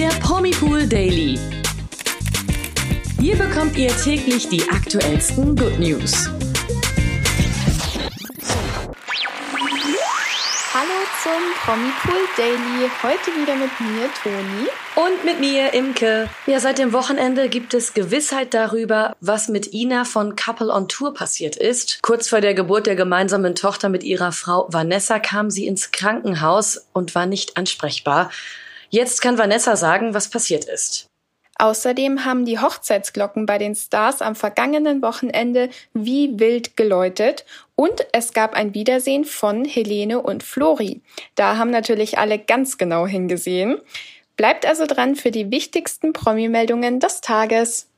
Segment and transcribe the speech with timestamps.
[0.00, 1.38] der Promipool Daily.
[3.20, 6.30] Hier bekommt ihr täglich die aktuellsten Good News.
[10.72, 12.90] Hallo zum Promipool Daily.
[13.02, 14.70] Heute wieder mit mir, Toni.
[14.94, 16.30] Und mit mir, Imke.
[16.46, 21.12] Ja, seit dem Wochenende gibt es Gewissheit darüber, was mit Ina von Couple on Tour
[21.12, 21.98] passiert ist.
[22.00, 26.86] Kurz vor der Geburt der gemeinsamen Tochter mit ihrer Frau Vanessa kam sie ins Krankenhaus
[26.94, 28.30] und war nicht ansprechbar.
[28.90, 31.06] Jetzt kann Vanessa sagen, was passiert ist.
[31.60, 37.44] Außerdem haben die Hochzeitsglocken bei den Stars am vergangenen Wochenende wie wild geläutet
[37.76, 41.02] und es gab ein Wiedersehen von Helene und Flori.
[41.34, 43.78] Da haben natürlich alle ganz genau hingesehen.
[44.36, 47.88] Bleibt also dran für die wichtigsten Promi-Meldungen des Tages.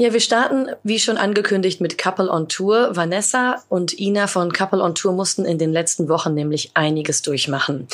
[0.00, 2.96] Ja, wir starten, wie schon angekündigt, mit Couple on Tour.
[2.96, 7.86] Vanessa und Ina von Couple on Tour mussten in den letzten Wochen nämlich einiges durchmachen.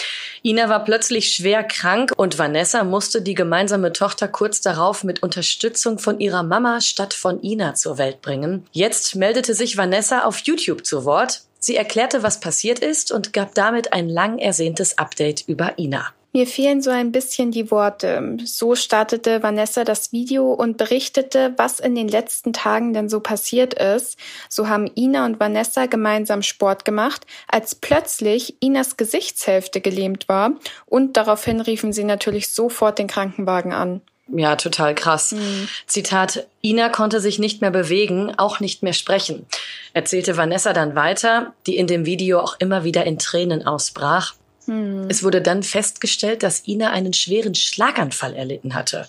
[0.45, 5.99] Ina war plötzlich schwer krank und Vanessa musste die gemeinsame Tochter kurz darauf mit Unterstützung
[5.99, 8.65] von ihrer Mama statt von Ina zur Welt bringen.
[8.71, 11.41] Jetzt meldete sich Vanessa auf YouTube zu Wort.
[11.59, 16.13] Sie erklärte, was passiert ist und gab damit ein lang ersehntes Update über Ina.
[16.37, 18.37] Mir fehlen so ein bisschen die Worte.
[18.45, 23.73] So startete Vanessa das Video und berichtete, was in den letzten Tagen denn so passiert
[23.73, 24.19] ist.
[24.51, 30.51] So haben Ina und Vanessa gemeinsam Sport gemacht, als plötzlich Inas Gesichtshälfte gelähmt war
[30.85, 34.03] und daraufhin riefen sie natürlich sofort den Krankenwagen an.
[34.29, 35.33] Ja, total krass.
[35.33, 35.69] Mhm.
[35.87, 39.47] Zitat, Ina konnte sich nicht mehr bewegen, auch nicht mehr sprechen,
[39.95, 44.35] erzählte Vanessa dann weiter, die in dem Video auch immer wieder in Tränen ausbrach.
[44.67, 45.07] Hm.
[45.09, 49.09] Es wurde dann festgestellt, dass Ina einen schweren Schlaganfall erlitten hatte.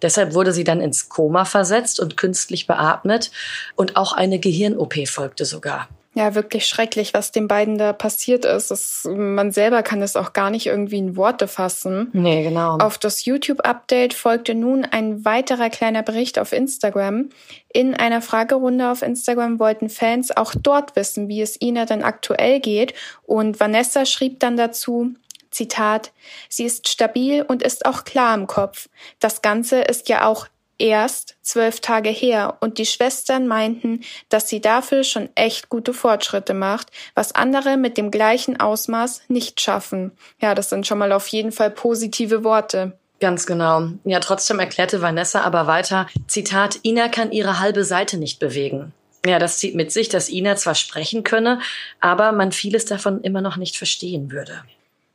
[0.00, 3.30] Deshalb wurde sie dann ins Koma versetzt und künstlich beatmet
[3.76, 5.88] und auch eine Gehirn-OP folgte sogar.
[6.14, 8.70] Ja, wirklich schrecklich, was den beiden da passiert ist.
[8.70, 12.10] Das, man selber kann es auch gar nicht irgendwie in Worte fassen.
[12.12, 12.76] Nee, genau.
[12.76, 17.30] Auf das YouTube-Update folgte nun ein weiterer kleiner Bericht auf Instagram.
[17.72, 22.60] In einer Fragerunde auf Instagram wollten Fans auch dort wissen, wie es Ina dann aktuell
[22.60, 22.92] geht.
[23.22, 25.14] Und Vanessa schrieb dann dazu,
[25.50, 26.12] Zitat,
[26.50, 28.90] sie ist stabil und ist auch klar im Kopf.
[29.18, 30.46] Das Ganze ist ja auch
[30.82, 36.54] erst zwölf Tage her und die Schwestern meinten, dass sie dafür schon echt gute Fortschritte
[36.54, 40.10] macht, was andere mit dem gleichen Ausmaß nicht schaffen.
[40.40, 42.98] Ja, das sind schon mal auf jeden Fall positive Worte.
[43.20, 43.90] Ganz genau.
[44.04, 48.92] Ja, trotzdem erklärte Vanessa aber weiter, Zitat, Ina kann ihre halbe Seite nicht bewegen.
[49.24, 51.60] Ja, das zieht mit sich, dass Ina zwar sprechen könne,
[52.00, 54.64] aber man vieles davon immer noch nicht verstehen würde.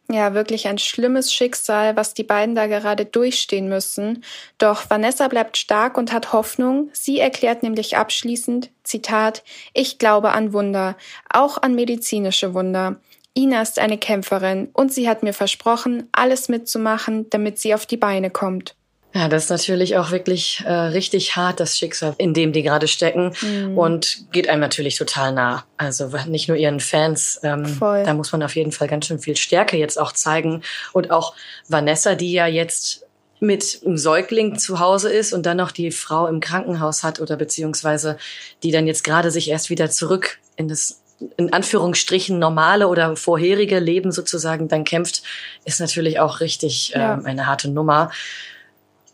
[0.09, 4.23] Ja, wirklich ein schlimmes Schicksal, was die beiden da gerade durchstehen müssen.
[4.57, 6.90] Doch Vanessa bleibt stark und hat Hoffnung.
[6.94, 10.96] Sie erklärt nämlich abschließend, Zitat, ich glaube an Wunder,
[11.29, 13.01] auch an medizinische Wunder.
[13.38, 17.97] Ina ist eine Kämpferin und sie hat mir versprochen, alles mitzumachen, damit sie auf die
[17.97, 18.75] Beine kommt.
[19.13, 22.88] Ja, das ist natürlich auch wirklich äh, richtig hart, das Schicksal, in dem die gerade
[22.88, 23.78] stecken mhm.
[23.78, 25.63] und geht einem natürlich total nah.
[25.78, 28.03] Also nicht nur ihren Fans, ähm, Voll.
[28.03, 30.62] da muss man auf jeden Fall ganz schön viel Stärke jetzt auch zeigen.
[30.94, 31.35] Und auch
[31.67, 33.06] Vanessa, die ja jetzt
[33.40, 37.38] mit einem Säugling zu Hause ist und dann noch die Frau im Krankenhaus hat oder
[37.38, 38.17] beziehungsweise
[38.63, 41.01] die dann jetzt gerade sich erst wieder zurück in das
[41.38, 45.23] in Anführungsstrichen normale oder vorherige Leben sozusagen dann kämpft,
[45.66, 47.22] ist natürlich auch richtig ähm, ja.
[47.23, 48.12] eine harte Nummer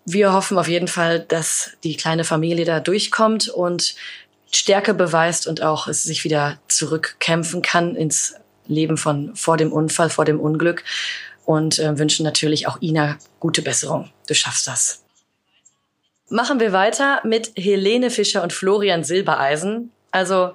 [0.05, 3.95] wir hoffen auf jeden Fall, dass die kleine Familie da durchkommt und
[4.51, 8.35] Stärke beweist und auch es sich wieder zurückkämpfen kann ins
[8.67, 10.83] Leben von vor dem Unfall, vor dem Unglück
[11.45, 14.11] und äh, wünschen natürlich auch Ina gute Besserung.
[14.27, 15.03] Du schaffst das.
[16.29, 19.91] Machen wir weiter mit Helene Fischer und Florian Silbereisen.
[20.11, 20.53] Also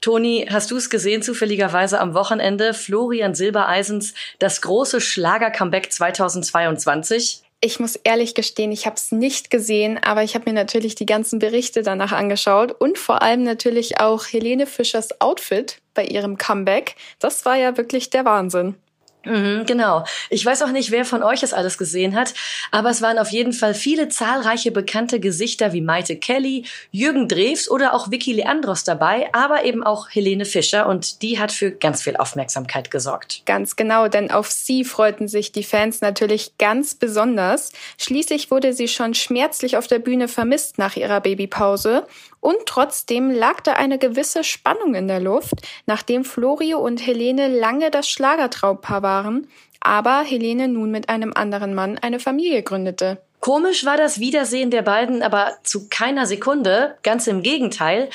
[0.00, 2.72] Toni, hast du es gesehen zufälligerweise am Wochenende?
[2.72, 7.42] Florian Silbereisens das große Schlager-Comeback 2022?
[7.60, 11.06] Ich muss ehrlich gestehen, ich habe es nicht gesehen, aber ich habe mir natürlich die
[11.06, 16.94] ganzen Berichte danach angeschaut und vor allem natürlich auch Helene Fischers Outfit bei ihrem Comeback.
[17.18, 18.76] Das war ja wirklich der Wahnsinn.
[19.24, 20.04] Mhm, genau.
[20.30, 22.34] Ich weiß auch nicht, wer von euch es alles gesehen hat,
[22.70, 27.68] aber es waren auf jeden Fall viele zahlreiche bekannte Gesichter wie Maite Kelly, Jürgen Drews
[27.68, 32.02] oder auch Vicky Leandros dabei, aber eben auch Helene Fischer und die hat für ganz
[32.02, 33.42] viel Aufmerksamkeit gesorgt.
[33.44, 37.72] Ganz genau, denn auf sie freuten sich die Fans natürlich ganz besonders.
[37.98, 42.06] Schließlich wurde sie schon schmerzlich auf der Bühne vermisst nach ihrer Babypause
[42.40, 45.54] und trotzdem lag da eine gewisse Spannung in der Luft,
[45.86, 49.48] nachdem Florio und Helene lange das Schlagertraubpaar waren,
[49.80, 53.18] aber Helene nun mit einem anderen Mann eine Familie gründete.
[53.40, 58.10] Komisch war das Wiedersehen der beiden aber zu keiner Sekunde, ganz im Gegenteil.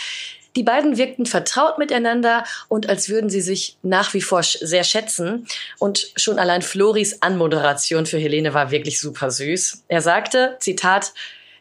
[0.56, 5.48] Die beiden wirkten vertraut miteinander und als würden sie sich nach wie vor sehr schätzen.
[5.80, 9.86] Und schon allein Floris Anmoderation für Helene war wirklich super süß.
[9.88, 11.14] Er sagte, Zitat,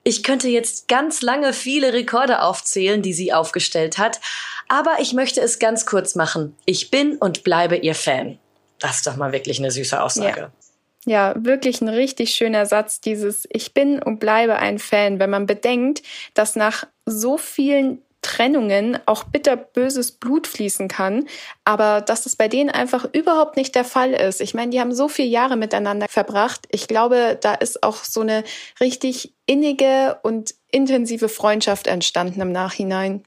[0.04, 4.20] ich könnte jetzt ganz lange viele Rekorde aufzählen, die sie aufgestellt hat,
[4.68, 6.56] aber ich möchte es ganz kurz machen.
[6.64, 8.38] Ich bin und bleibe ihr Fan.
[8.78, 10.40] Das ist doch mal wirklich eine süße Aussage.
[10.40, 10.52] Ja.
[11.04, 15.46] Ja, wirklich ein richtig schöner Satz, dieses Ich bin und bleibe ein Fan, wenn man
[15.46, 16.02] bedenkt,
[16.34, 21.26] dass nach so vielen Trennungen auch bitterböses Blut fließen kann,
[21.64, 24.40] aber dass das bei denen einfach überhaupt nicht der Fall ist.
[24.40, 26.66] Ich meine, die haben so viele Jahre miteinander verbracht.
[26.70, 28.44] Ich glaube, da ist auch so eine
[28.80, 33.24] richtig innige und intensive Freundschaft entstanden im Nachhinein.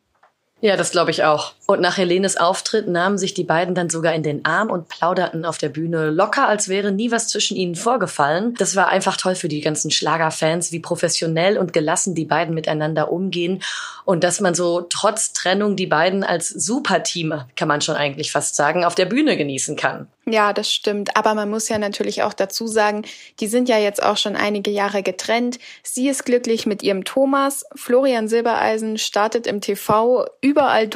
[0.61, 1.53] Ja, das glaube ich auch.
[1.67, 5.45] Und nach Helenes Auftritt nahmen sich die beiden dann sogar in den Arm und plauderten
[5.45, 8.53] auf der Bühne locker, als wäre nie was zwischen ihnen vorgefallen.
[8.59, 13.11] Das war einfach toll für die ganzen Schlagerfans, wie professionell und gelassen die beiden miteinander
[13.11, 13.63] umgehen
[14.05, 18.55] und dass man so trotz Trennung die beiden als Superteam, kann man schon eigentlich fast
[18.55, 20.07] sagen, auf der Bühne genießen kann.
[20.27, 21.15] Ja, das stimmt.
[21.17, 23.03] Aber man muss ja natürlich auch dazu sagen,
[23.39, 25.59] die sind ja jetzt auch schon einige Jahre getrennt.
[25.83, 27.65] Sie ist glücklich mit ihrem Thomas.
[27.75, 30.87] Florian Silbereisen startet im TV überall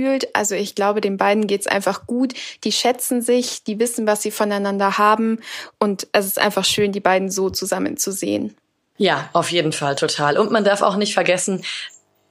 [0.00, 0.34] durchgefühlt.
[0.34, 2.34] Also ich glaube, den beiden geht's einfach gut.
[2.64, 5.40] Die schätzen sich, die wissen, was sie voneinander haben.
[5.78, 8.56] Und es ist einfach schön, die beiden so zusammen zu sehen.
[8.96, 10.38] Ja, auf jeden Fall total.
[10.38, 11.64] Und man darf auch nicht vergessen,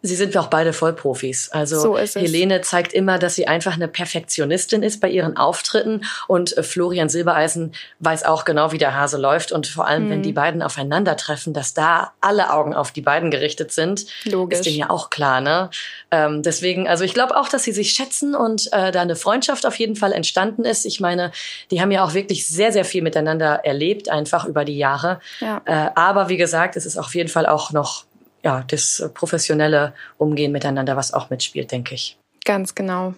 [0.01, 1.49] Sie sind auch beide Vollprofis.
[1.51, 6.55] Also so Helene zeigt immer, dass sie einfach eine Perfektionistin ist bei ihren Auftritten und
[6.57, 10.09] äh, Florian Silbereisen weiß auch genau, wie der Hase läuft und vor allem, mhm.
[10.09, 14.59] wenn die beiden aufeinandertreffen, dass da alle Augen auf die beiden gerichtet sind, Logisch.
[14.59, 15.41] ist denen ja auch klar.
[15.41, 15.69] Ne?
[16.11, 19.65] Ähm, deswegen, also ich glaube auch, dass sie sich schätzen und äh, da eine Freundschaft
[19.65, 20.85] auf jeden Fall entstanden ist.
[20.85, 21.31] Ich meine,
[21.71, 25.19] die haben ja auch wirklich sehr, sehr viel miteinander erlebt, einfach über die Jahre.
[25.41, 25.61] Ja.
[25.65, 28.05] Äh, aber wie gesagt, es ist auf jeden Fall auch noch
[28.43, 32.17] ja, das professionelle Umgehen miteinander, was auch mitspielt, denke ich.
[32.45, 33.13] Ganz genau.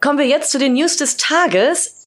[0.00, 2.06] Kommen wir jetzt zu den News des Tages.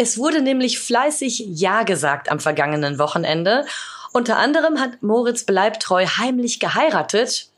[0.00, 3.66] Es wurde nämlich fleißig Ja gesagt am vergangenen Wochenende.
[4.12, 7.50] Unter anderem hat Moritz Bleibtreu heimlich geheiratet.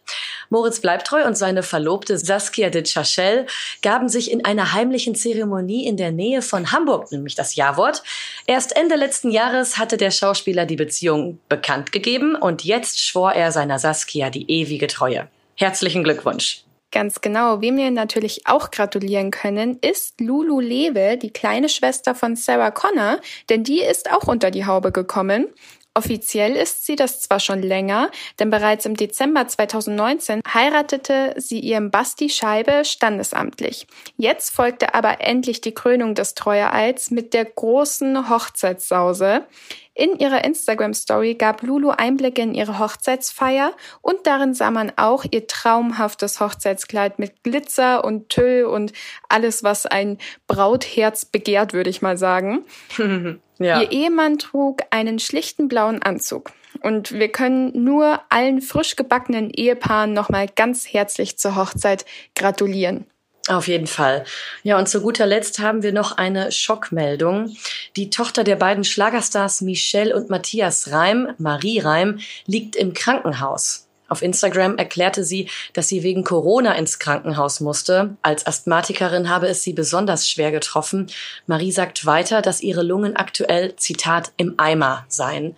[0.51, 3.47] Moritz Bleibtreu und seine Verlobte Saskia de Chachel
[3.83, 8.03] gaben sich in einer heimlichen Zeremonie in der Nähe von Hamburg, nämlich das Ja-Wort.
[8.47, 13.53] Erst Ende letzten Jahres hatte der Schauspieler die Beziehung bekannt gegeben und jetzt schwor er
[13.53, 15.29] seiner Saskia die ewige Treue.
[15.55, 16.65] Herzlichen Glückwunsch.
[16.93, 17.61] Ganz genau.
[17.61, 23.21] Wem wir natürlich auch gratulieren können, ist Lulu Lewe, die kleine Schwester von Sarah Connor,
[23.49, 25.47] denn die ist auch unter die Haube gekommen.
[25.95, 31.91] Offiziell ist sie das zwar schon länger, denn bereits im Dezember 2019 heiratete sie ihren
[31.91, 33.89] Basti Scheibe standesamtlich.
[34.17, 39.47] Jetzt folgte aber endlich die Krönung des Treueeids mit der großen Hochzeitssause.
[39.95, 45.47] In ihrer Instagram-Story gab Lulu Einblicke in ihre Hochzeitsfeier und darin sah man auch ihr
[45.47, 48.93] traumhaftes Hochzeitskleid mit Glitzer und Tüll und
[49.29, 52.65] alles, was ein Brautherz begehrt, würde ich mal sagen.
[53.63, 53.83] Ja.
[53.83, 56.53] Ihr Ehemann trug einen schlichten blauen Anzug.
[56.83, 63.05] Und wir können nur allen frisch gebackenen Ehepaaren nochmal ganz herzlich zur Hochzeit gratulieren.
[63.51, 64.25] Auf jeden Fall.
[64.63, 67.57] Ja, und zu guter Letzt haben wir noch eine Schockmeldung.
[67.97, 73.89] Die Tochter der beiden Schlagerstars Michelle und Matthias Reim, Marie Reim, liegt im Krankenhaus.
[74.09, 78.17] Auf Instagram erklärte sie, dass sie wegen Corona ins Krankenhaus musste.
[78.23, 81.09] Als Asthmatikerin habe es sie besonders schwer getroffen.
[81.49, 85.57] Marie sagt weiter, dass ihre Lungen aktuell, Zitat, im Eimer seien.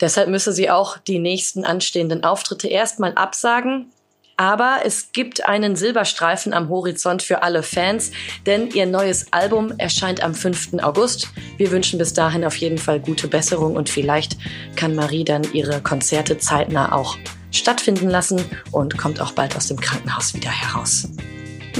[0.00, 3.92] Deshalb müsse sie auch die nächsten anstehenden Auftritte erstmal absagen.
[4.36, 8.10] Aber es gibt einen Silberstreifen am Horizont für alle Fans,
[8.44, 10.74] denn ihr neues Album erscheint am 5.
[10.82, 11.28] August.
[11.56, 14.36] Wir wünschen bis dahin auf jeden Fall gute Besserung und vielleicht
[14.76, 17.16] kann Marie dann ihre Konzerte zeitnah auch
[17.50, 21.08] stattfinden lassen und kommt auch bald aus dem Krankenhaus wieder heraus.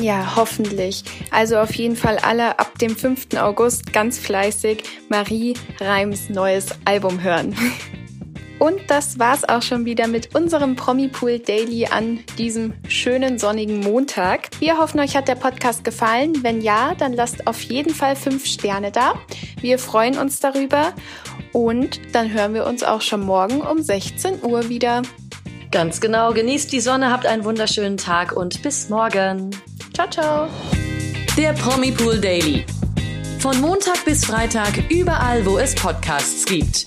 [0.01, 1.05] Ja, hoffentlich.
[1.31, 3.35] Also auf jeden Fall alle ab dem 5.
[3.37, 7.55] August ganz fleißig Marie Reims neues Album hören.
[8.59, 14.49] Und das war's auch schon wieder mit unserem Promipool Daily an diesem schönen sonnigen Montag.
[14.61, 16.43] Wir hoffen, euch hat der Podcast gefallen.
[16.43, 19.15] Wenn ja, dann lasst auf jeden Fall fünf Sterne da.
[19.61, 20.95] Wir freuen uns darüber.
[21.53, 25.03] Und dann hören wir uns auch schon morgen um 16 Uhr wieder.
[25.71, 26.33] Ganz genau.
[26.33, 29.51] Genießt die Sonne, habt einen wunderschönen Tag und bis morgen.
[29.93, 30.49] Ciao, ciao.
[31.37, 32.65] Der Promi Pool Daily.
[33.41, 36.87] Von Montag bis Freitag überall, wo es Podcasts gibt.